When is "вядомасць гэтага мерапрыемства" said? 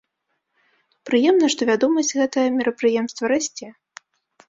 1.71-3.25